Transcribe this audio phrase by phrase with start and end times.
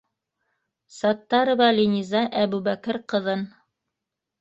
[0.95, 3.49] -Саттарова Линиза Әбүбәкер ҡыҙын.